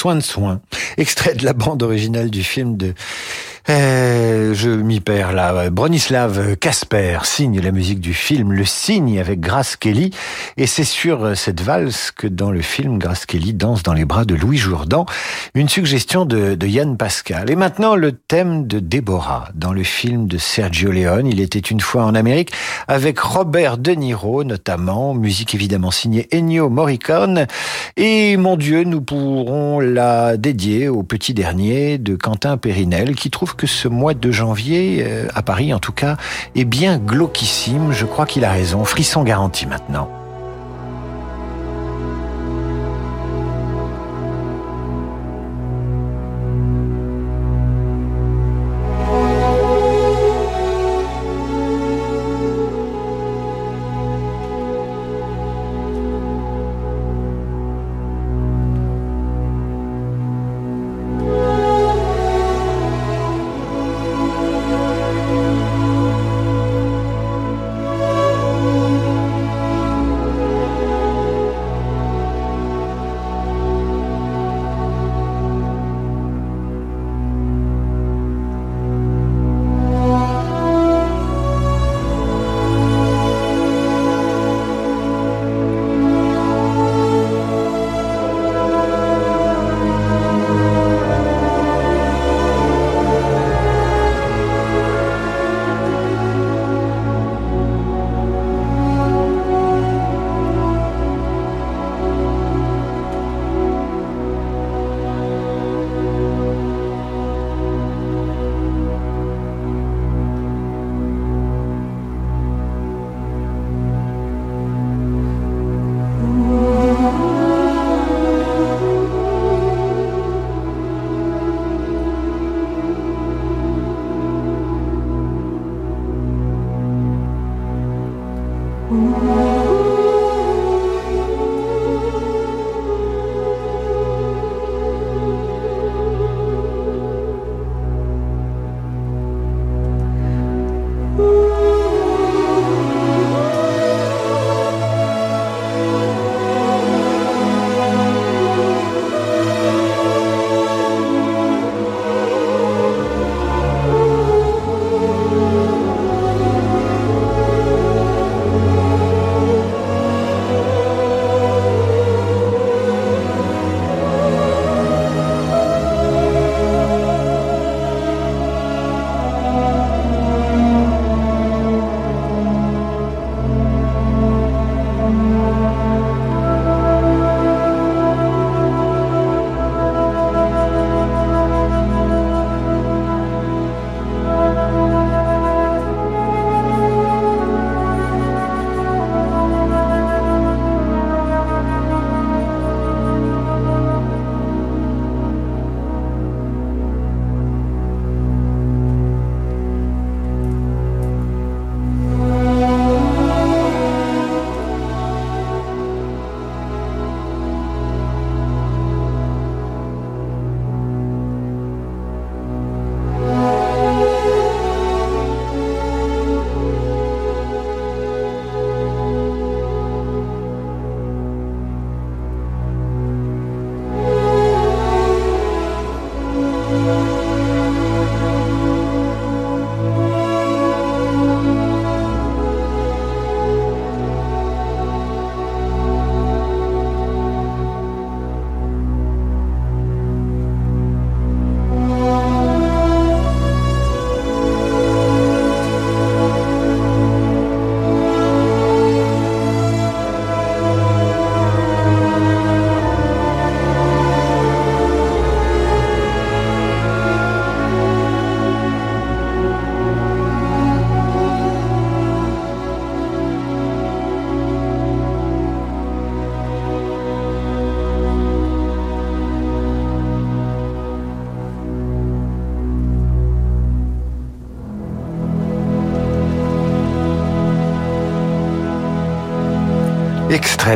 Soin 0.01 0.15
de 0.15 0.21
soin, 0.21 0.61
extrait 0.97 1.35
de 1.35 1.45
la 1.45 1.53
bande 1.53 1.83
originale 1.83 2.31
du 2.31 2.43
film 2.43 2.75
de 2.75 2.95
Euh, 3.69 4.53
je 4.53 4.69
m'y 4.69 4.99
perds 4.99 5.33
là. 5.33 5.69
Bronislav 5.69 6.55
Kasper 6.57 7.19
signe 7.23 7.59
la 7.59 7.71
musique 7.71 7.99
du 7.99 8.13
film 8.13 8.53
Le 8.53 8.65
Signe 8.65 9.19
avec 9.19 9.39
Grace 9.39 9.75
Kelly. 9.75 10.11
Et 10.57 10.67
c'est 10.67 10.83
sur 10.83 11.37
cette 11.37 11.61
valse 11.61 12.11
que 12.11 12.27
dans 12.27 12.51
le 12.51 12.61
film, 12.61 12.97
Grace 12.97 13.25
Kelly 13.25 13.53
danse 13.53 13.83
dans 13.83 13.93
les 13.93 14.05
bras 14.05 14.25
de 14.25 14.35
Louis 14.35 14.57
Jourdan. 14.57 15.05
Une 15.53 15.69
suggestion 15.69 16.25
de, 16.25 16.55
de 16.55 16.67
Yann 16.67 16.97
Pascal. 16.97 17.49
Et 17.49 17.55
maintenant, 17.55 17.95
le 17.95 18.13
thème 18.13 18.67
de 18.67 18.79
Déborah 18.79 19.49
dans 19.53 19.73
le 19.73 19.83
film 19.83 20.27
de 20.27 20.37
Sergio 20.37 20.91
Leone. 20.91 21.27
Il 21.27 21.39
était 21.39 21.59
une 21.59 21.79
fois 21.79 22.03
en 22.03 22.15
Amérique 22.15 22.51
avec 22.87 23.19
Robert 23.19 23.77
De 23.77 23.91
Niro 23.91 24.43
notamment. 24.43 25.13
Musique 25.13 25.53
évidemment 25.53 25.91
signée 25.91 26.27
Ennio 26.33 26.69
Morricone. 26.69 27.45
Et 27.95 28.37
mon 28.37 28.57
Dieu, 28.57 28.83
nous 28.83 29.01
pourrons 29.01 29.79
la 29.79 30.37
dédier 30.37 30.89
au 30.89 31.03
petit 31.03 31.33
dernier 31.33 31.97
de 31.97 32.15
Quentin 32.15 32.57
Périnel 32.57 33.15
qui 33.15 33.29
trouve 33.29 33.50
que 33.55 33.67
ce 33.67 33.87
mois 33.87 34.13
de 34.13 34.31
janvier, 34.31 35.03
euh, 35.05 35.27
à 35.33 35.41
Paris 35.41 35.73
en 35.73 35.79
tout 35.79 35.91
cas, 35.91 36.17
est 36.55 36.65
bien 36.65 36.97
glauquissime. 36.97 37.91
Je 37.91 38.05
crois 38.05 38.25
qu'il 38.25 38.45
a 38.45 38.51
raison. 38.51 38.83
Frisson 38.83 39.23
garanti 39.23 39.65
maintenant. 39.65 40.20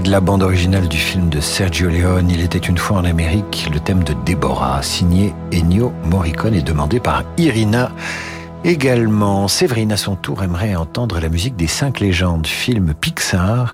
De 0.03 0.11
la 0.11 0.19
bande 0.19 0.43
originale 0.43 0.89
du 0.89 0.97
film 0.97 1.29
de 1.29 1.39
Sergio 1.39 1.89
Leone, 1.89 2.29
Il 2.29 2.41
était 2.41 2.57
une 2.57 2.77
fois 2.77 2.97
en 2.97 3.05
Amérique, 3.05 3.69
le 3.73 3.79
thème 3.79 4.03
de 4.03 4.13
Déborah, 4.25 4.83
signé 4.83 5.33
Ennio 5.53 5.93
Morricone 6.03 6.53
et 6.53 6.61
demandé 6.61 6.99
par 6.99 7.23
Irina 7.37 7.93
Également, 8.65 9.47
Séverine 9.47 9.93
à 9.93 9.97
son 9.97 10.17
tour 10.17 10.43
aimerait 10.43 10.75
entendre 10.75 11.21
la 11.21 11.29
musique 11.29 11.55
des 11.55 11.67
cinq 11.67 12.01
légendes, 12.01 12.45
film 12.45 12.93
Pixar, 12.93 13.73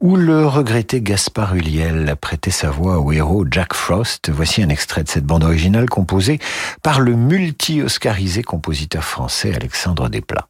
où 0.00 0.16
le 0.16 0.46
regretté 0.46 1.00
Gaspard 1.00 1.54
Ulliel 1.54 2.14
prêtait 2.20 2.50
sa 2.50 2.68
voix 2.68 2.98
au 2.98 3.10
héros 3.10 3.46
Jack 3.50 3.72
Frost. 3.72 4.30
Voici 4.30 4.62
un 4.62 4.68
extrait 4.68 5.02
de 5.02 5.08
cette 5.08 5.24
bande 5.24 5.44
originale 5.44 5.88
composée 5.88 6.40
par 6.82 7.00
le 7.00 7.14
multi-oscarisé 7.14 8.42
compositeur 8.42 9.02
français 9.02 9.54
Alexandre 9.54 10.10
Desplat. 10.10 10.46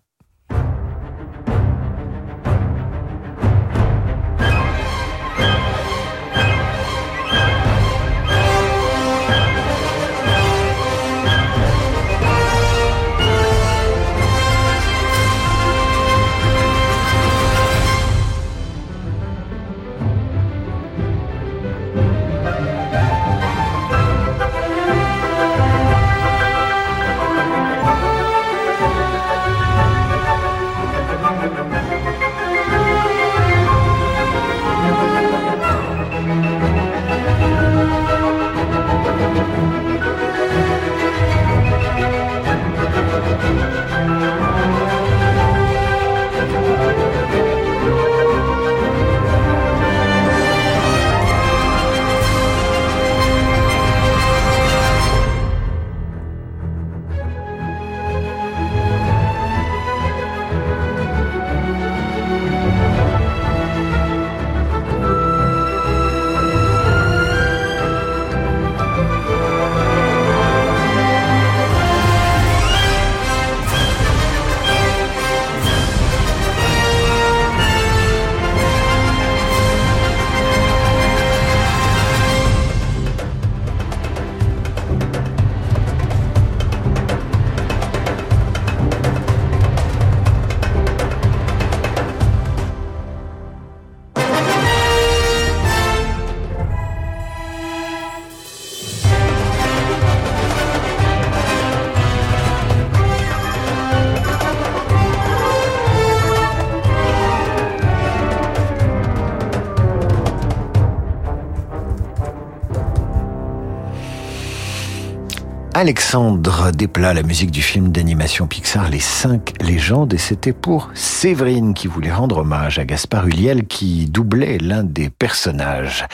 Alexandre 115.77 116.71
Desplat, 116.71 117.15
la 117.15 117.25
musique 117.25 117.51
du 117.51 117.61
film 117.61 117.89
d'animation 117.89 118.47
Pixar 118.47 118.89
Les 118.89 119.01
Cinq 119.01 119.55
Légendes, 119.61 120.15
et 120.15 120.19
c'était 120.19 120.53
pour 120.53 120.89
Séverine 120.95 121.75
qui 121.75 121.89
voulait 121.89 122.13
rendre 122.13 122.39
hommage 122.39 122.79
à 122.79 122.85
Gaspard 122.85 123.27
Ulliel 123.27 123.67
qui 123.67 124.07
doublait 124.07 124.59
l'un 124.59 124.85
des 124.85 125.11
personnages. 125.11 126.07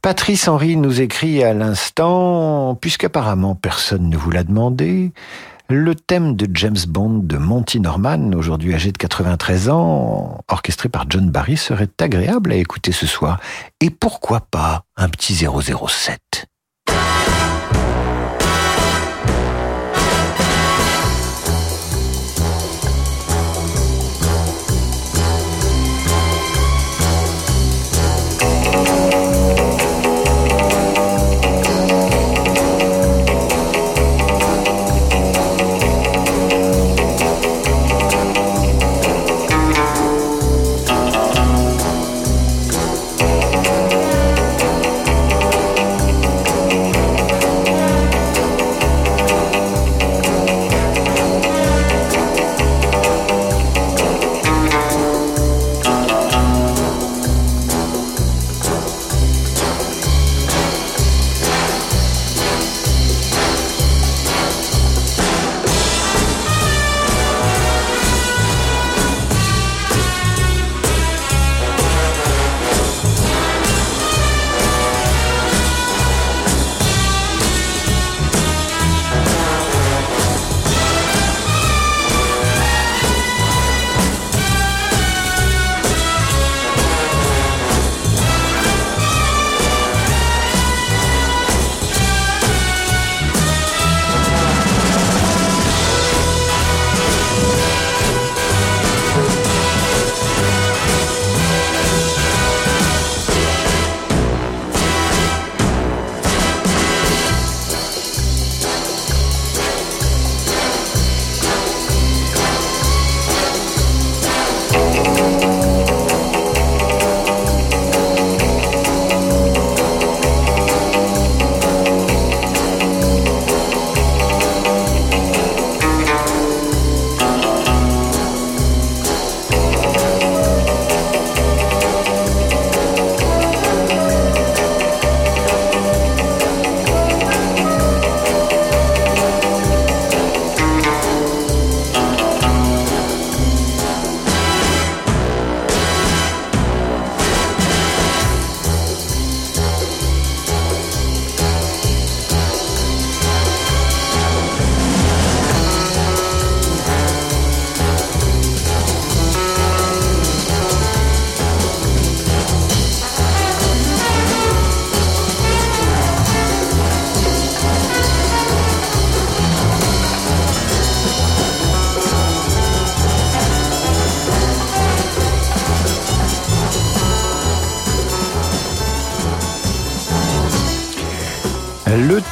Patrice 0.00 0.48
Henry 0.48 0.76
nous 0.76 1.02
écrit 1.02 1.44
à 1.44 1.52
l'instant, 1.52 2.74
puisqu'apparemment 2.80 3.54
personne 3.54 4.08
ne 4.08 4.16
vous 4.16 4.30
l'a 4.30 4.44
demandé, 4.44 5.12
le 5.68 5.94
thème 5.94 6.34
de 6.34 6.48
James 6.54 6.80
Bond 6.88 7.18
de 7.18 7.36
Monty 7.36 7.80
Norman, 7.80 8.32
aujourd'hui 8.34 8.72
âgé 8.72 8.92
de 8.92 8.98
93 8.98 9.68
ans, 9.68 10.40
orchestré 10.48 10.88
par 10.88 11.04
John 11.06 11.30
Barry, 11.30 11.58
serait 11.58 11.90
agréable 12.00 12.50
à 12.50 12.56
écouter 12.56 12.92
ce 12.92 13.06
soir. 13.06 13.40
Et 13.82 13.90
pourquoi 13.90 14.40
pas 14.40 14.84
un 14.96 15.10
petit 15.10 15.34
007 15.34 16.49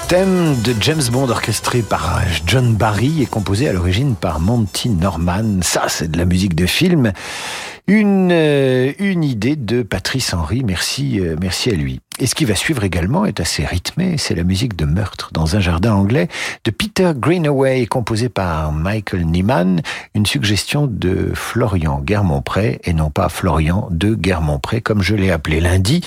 thème 0.08 0.56
de 0.62 0.74
James 0.80 1.02
Bond 1.12 1.28
orchestré 1.28 1.82
par 1.82 2.22
John 2.46 2.74
Barry 2.74 3.22
et 3.22 3.26
composé 3.26 3.68
à 3.68 3.74
l'origine 3.74 4.14
par 4.14 4.40
Monty 4.40 4.88
Norman. 4.88 5.60
Ça, 5.60 5.84
c'est 5.88 6.10
de 6.10 6.16
la 6.16 6.24
musique 6.24 6.54
de 6.54 6.64
film. 6.64 7.12
Une, 7.88 8.28
euh, 8.32 8.92
une 8.98 9.24
idée 9.24 9.56
de 9.56 9.82
Patrice 9.82 10.34
Henry. 10.34 10.62
Merci, 10.62 11.20
euh, 11.20 11.36
merci 11.40 11.70
à 11.70 11.72
lui. 11.72 12.00
Et 12.18 12.26
ce 12.26 12.34
qui 12.34 12.44
va 12.44 12.54
suivre 12.54 12.84
également 12.84 13.24
est 13.24 13.40
assez 13.40 13.64
rythmé. 13.64 14.18
C'est 14.18 14.34
la 14.34 14.42
musique 14.42 14.76
de 14.76 14.84
Meurtre 14.84 15.30
dans 15.32 15.56
un 15.56 15.60
jardin 15.60 15.94
anglais 15.94 16.28
de 16.64 16.70
Peter 16.70 17.12
Greenaway, 17.16 17.86
composé 17.86 18.28
par 18.28 18.72
Michael 18.72 19.24
Nyman. 19.24 19.80
Une 20.14 20.26
suggestion 20.26 20.86
de 20.86 21.30
Florian 21.32 22.00
Guermont-Pré 22.00 22.82
et 22.84 22.92
non 22.92 23.08
pas 23.08 23.30
Florian 23.30 23.88
de 23.90 24.14
Guermont-Pré, 24.14 24.82
comme 24.82 25.00
je 25.00 25.14
l'ai 25.14 25.30
appelé 25.30 25.58
lundi. 25.58 26.04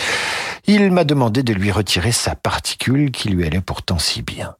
Il 0.67 0.91
m'a 0.91 1.03
demandé 1.03 1.41
de 1.41 1.53
lui 1.53 1.71
retirer 1.71 2.11
sa 2.11 2.36
particule 2.36 3.09
qui 3.09 3.29
lui 3.29 3.43
allait 3.43 3.59
pourtant 3.59 3.97
si 3.97 4.21
bien. 4.21 4.53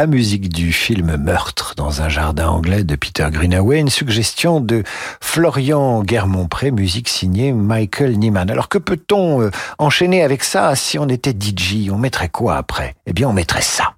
La 0.00 0.06
musique 0.06 0.48
du 0.48 0.72
film 0.72 1.18
Meurtre 1.18 1.74
dans 1.76 2.00
un 2.00 2.08
jardin 2.08 2.48
anglais 2.48 2.84
de 2.84 2.96
Peter 2.96 3.26
Greenaway, 3.30 3.80
une 3.80 3.90
suggestion 3.90 4.58
de 4.58 4.82
Florian 5.20 6.02
Guermont-Pré, 6.02 6.70
musique 6.70 7.10
signée 7.10 7.52
Michael 7.52 8.16
Nyman. 8.18 8.50
Alors 8.50 8.70
que 8.70 8.78
peut-on 8.78 9.42
euh, 9.42 9.50
enchaîner 9.78 10.22
avec 10.22 10.42
ça 10.42 10.74
si 10.74 10.98
on 10.98 11.06
était 11.06 11.32
DJ 11.38 11.90
On 11.92 11.98
mettrait 11.98 12.30
quoi 12.30 12.56
après? 12.56 12.94
Eh 13.04 13.12
bien, 13.12 13.28
on 13.28 13.34
mettrait 13.34 13.60
ça. 13.60 13.92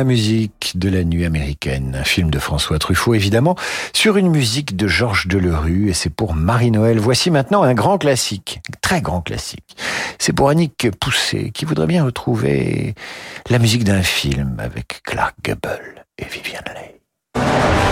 La 0.00 0.04
musique 0.04 0.72
de 0.76 0.88
la 0.88 1.04
nuit 1.04 1.26
américaine, 1.26 1.94
un 1.94 2.04
film 2.04 2.30
de 2.30 2.38
François 2.38 2.78
Truffaut 2.78 3.12
évidemment, 3.12 3.54
sur 3.92 4.16
une 4.16 4.30
musique 4.30 4.74
de 4.74 4.88
Georges 4.88 5.28
Delerue 5.28 5.90
et 5.90 5.92
c'est 5.92 6.08
pour 6.08 6.32
Marie-Noël. 6.32 6.98
Voici 6.98 7.30
maintenant 7.30 7.62
un 7.62 7.74
grand 7.74 7.98
classique, 7.98 8.62
très 8.80 9.02
grand 9.02 9.20
classique. 9.20 9.76
C'est 10.18 10.32
pour 10.32 10.48
Annick 10.48 10.90
Poussé 10.98 11.50
qui 11.52 11.66
voudrait 11.66 11.86
bien 11.86 12.02
retrouver 12.02 12.94
la 13.50 13.58
musique 13.58 13.84
d'un 13.84 14.02
film 14.02 14.56
avec 14.58 15.02
Clark 15.04 15.34
Gable 15.44 16.06
et 16.16 16.24
Vivian 16.24 16.62
Leigh. 16.74 17.89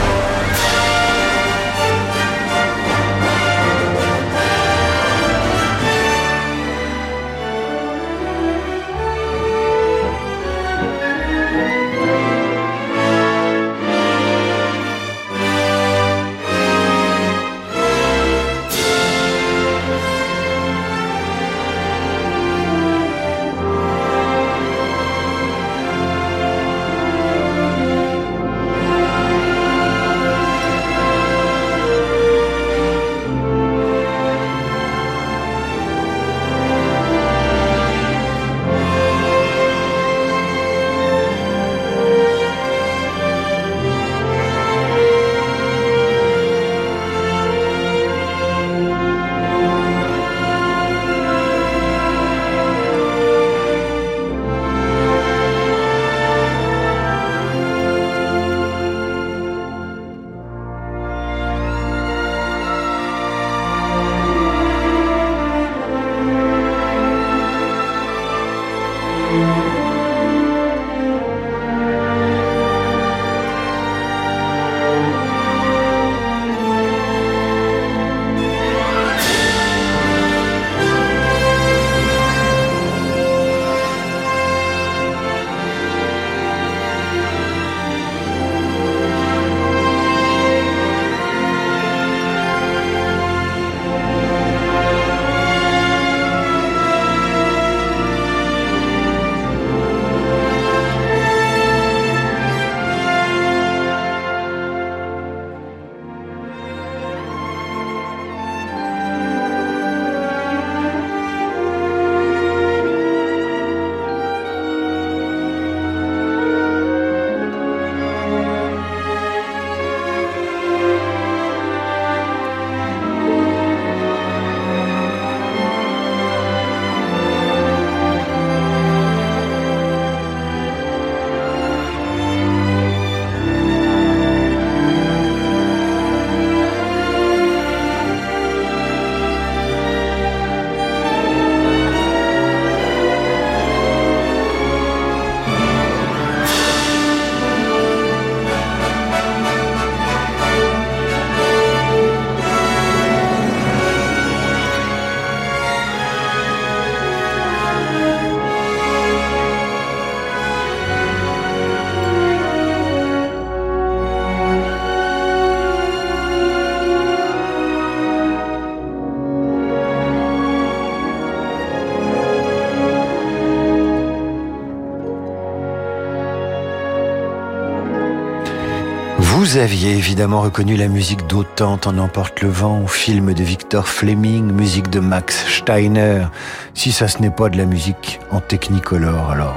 Vous 179.48 179.56
aviez 179.56 179.92
évidemment 179.92 180.42
reconnu 180.42 180.76
la 180.76 180.88
musique 180.88 181.26
d'Autant 181.26 181.80
en 181.86 181.96
emporte 181.96 182.42
le 182.42 182.50
vent, 182.50 182.86
film 182.86 183.32
de 183.32 183.42
Victor 183.42 183.88
Fleming, 183.88 184.52
musique 184.52 184.90
de 184.90 185.00
Max 185.00 185.46
Steiner. 185.48 186.26
Si 186.74 186.92
ça 186.92 187.08
ce 187.08 187.22
n'est 187.22 187.30
pas 187.30 187.48
de 187.48 187.56
la 187.56 187.64
musique 187.64 188.20
en 188.30 188.40
technicolor, 188.40 189.30
alors 189.30 189.56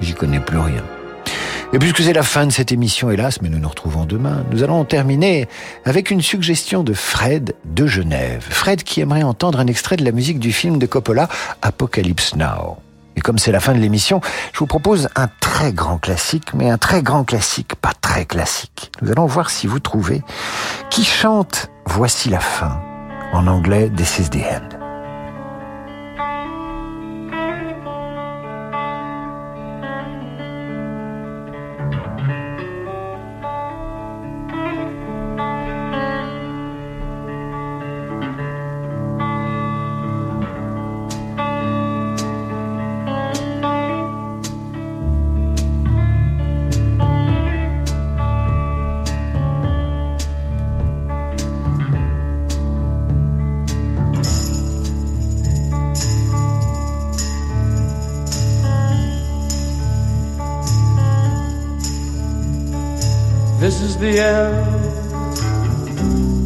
j'y 0.00 0.14
connais 0.14 0.38
plus 0.38 0.58
rien. 0.58 0.84
Et 1.72 1.80
puisque 1.80 2.02
c'est 2.02 2.12
la 2.12 2.22
fin 2.22 2.46
de 2.46 2.52
cette 2.52 2.70
émission, 2.70 3.10
hélas, 3.10 3.42
mais 3.42 3.48
nous 3.48 3.58
nous 3.58 3.68
retrouvons 3.68 4.04
demain, 4.04 4.44
nous 4.52 4.62
allons 4.62 4.84
terminer 4.84 5.48
avec 5.84 6.12
une 6.12 6.22
suggestion 6.22 6.84
de 6.84 6.92
Fred 6.92 7.56
de 7.64 7.88
Genève. 7.88 8.46
Fred 8.48 8.84
qui 8.84 9.00
aimerait 9.00 9.24
entendre 9.24 9.58
un 9.58 9.66
extrait 9.66 9.96
de 9.96 10.04
la 10.04 10.12
musique 10.12 10.38
du 10.38 10.52
film 10.52 10.78
de 10.78 10.86
Coppola, 10.86 11.28
Apocalypse 11.60 12.36
Now. 12.36 12.76
Et 13.16 13.20
comme 13.20 13.38
c'est 13.38 13.52
la 13.52 13.60
fin 13.60 13.74
de 13.74 13.78
l'émission, 13.78 14.20
je 14.52 14.58
vous 14.58 14.66
propose 14.66 15.08
un 15.16 15.28
très 15.40 15.72
grand 15.72 15.98
classique, 15.98 16.54
mais 16.54 16.70
un 16.70 16.78
très 16.78 17.02
grand 17.02 17.24
classique, 17.24 17.74
pas 17.76 17.92
très 18.00 18.24
classique. 18.24 18.92
Nous 19.02 19.10
allons 19.10 19.26
voir 19.26 19.50
si 19.50 19.66
vous 19.66 19.80
trouvez 19.80 20.22
qui 20.90 21.04
chante 21.04 21.70
Voici 21.86 22.30
la 22.30 22.40
fin, 22.40 22.80
en 23.32 23.46
anglais 23.46 23.90
This 23.94 24.18
is. 24.18 24.83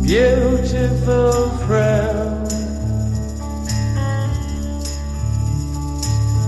Beautiful 0.08 1.50
friend. 1.66 2.46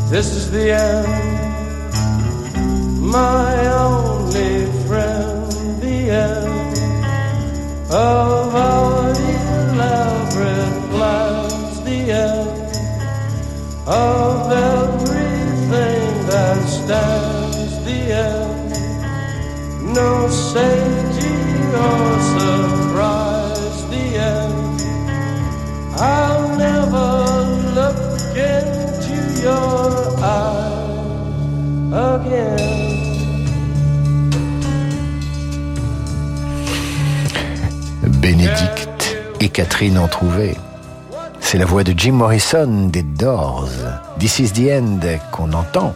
This 0.09 0.29
is 0.33 0.51
the 0.51 0.73
end, 0.73 1.07
my 3.03 3.67
only 3.67 4.65
friend, 4.87 5.53
the 5.83 6.09
end 6.09 6.79
of 7.93 8.55
our 8.55 9.11
elaborate 9.11 10.91
plans, 10.91 11.83
the 11.85 12.01
end 12.13 12.77
of 13.87 14.51
everything 14.51 16.27
that 16.29 16.67
stands, 16.67 17.85
the 17.85 18.01
end 18.25 18.61
no 19.95 20.29
safety 20.29 21.35
or 21.75 22.21
surprise. 22.21 22.70
Et 39.41 39.49
Catherine 39.49 39.99
ont 39.99 40.09
trouvé. 40.09 40.55
C'est 41.41 41.59
la 41.59 41.65
voix 41.65 41.83
de 41.83 41.95
Jim 41.97 42.13
Morrison 42.13 42.89
des 42.89 43.03
Doors. 43.03 43.69
This 44.19 44.39
is 44.39 44.53
the 44.53 44.71
end 44.71 45.01
qu'on 45.33 45.53
entend 45.53 45.95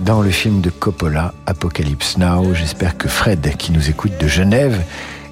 dans 0.00 0.22
le 0.22 0.30
film 0.30 0.60
de 0.60 0.70
Coppola, 0.70 1.34
Apocalypse 1.46 2.16
Now. 2.16 2.54
J'espère 2.54 2.96
que 2.96 3.08
Fred, 3.08 3.56
qui 3.56 3.72
nous 3.72 3.90
écoute 3.90 4.12
de 4.18 4.28
Genève, 4.28 4.80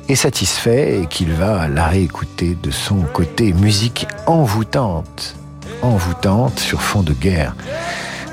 est 0.08 0.16
satisfait 0.16 1.00
et 1.00 1.06
qu'il 1.06 1.32
va 1.32 1.68
la 1.68 1.86
réécouter 1.86 2.58
de 2.60 2.70
son 2.70 3.00
côté. 3.12 3.52
Musique 3.52 4.06
envoûtante, 4.26 5.36
envoûtante 5.80 6.58
sur 6.58 6.82
fond 6.82 7.02
de 7.02 7.12
guerre 7.12 7.54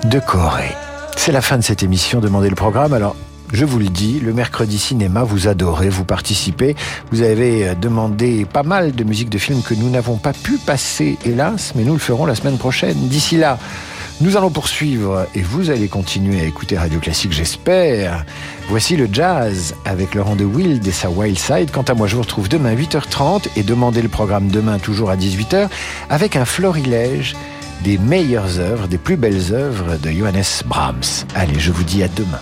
de 0.03 0.19
Corée. 0.19 0.75
C'est 1.15 1.31
la 1.31 1.41
fin 1.41 1.57
de 1.57 1.63
cette 1.63 1.83
émission. 1.83 2.19
Demandez 2.19 2.49
le 2.49 2.55
programme. 2.55 2.93
Alors, 2.93 3.15
je 3.53 3.65
vous 3.65 3.79
le 3.79 3.89
dis, 3.89 4.19
le 4.19 4.33
mercredi 4.33 4.77
cinéma, 4.77 5.23
vous 5.23 5.47
adorez, 5.47 5.89
vous 5.89 6.05
participez. 6.05 6.75
Vous 7.11 7.21
avez 7.21 7.69
euh, 7.69 7.75
demandé 7.75 8.45
pas 8.45 8.63
mal 8.63 8.93
de 8.93 9.03
musique 9.03 9.29
de 9.29 9.37
films 9.37 9.61
que 9.61 9.73
nous 9.73 9.89
n'avons 9.89 10.17
pas 10.17 10.33
pu 10.33 10.57
passer, 10.57 11.17
hélas, 11.25 11.73
mais 11.75 11.83
nous 11.83 11.93
le 11.93 11.99
ferons 11.99 12.25
la 12.25 12.35
semaine 12.35 12.57
prochaine. 12.57 12.97
D'ici 13.09 13.37
là, 13.37 13.59
nous 14.21 14.37
allons 14.37 14.51
poursuivre 14.51 15.25
et 15.33 15.41
vous 15.41 15.69
allez 15.69 15.87
continuer 15.87 16.41
à 16.41 16.45
écouter 16.45 16.77
Radio 16.77 16.99
Classique, 16.99 17.33
j'espère. 17.33 18.23
Voici 18.69 18.95
le 18.95 19.09
jazz 19.11 19.73
avec 19.83 20.15
Laurent 20.15 20.35
de 20.35 20.45
Wild 20.45 20.85
et 20.85 20.91
sa 20.91 21.09
Wild 21.09 21.39
Side. 21.39 21.71
Quant 21.71 21.81
à 21.81 21.93
moi, 21.93 22.07
je 22.07 22.15
vous 22.15 22.21
retrouve 22.21 22.47
demain 22.47 22.75
8h30 22.75 23.47
et 23.57 23.63
demandez 23.63 24.01
le 24.01 24.09
programme 24.09 24.49
demain 24.49 24.77
toujours 24.77 25.09
à 25.09 25.17
18h 25.17 25.69
avec 26.09 26.35
un 26.35 26.45
florilège 26.45 27.35
des 27.83 27.97
meilleures 27.97 28.59
œuvres, 28.59 28.87
des 28.87 28.99
plus 28.99 29.17
belles 29.17 29.53
œuvres 29.53 29.97
de 29.97 30.11
Johannes 30.11 30.43
Brahms. 30.65 31.25
Allez, 31.33 31.59
je 31.59 31.71
vous 31.71 31.83
dis 31.83 32.03
à 32.03 32.07
demain. 32.07 32.39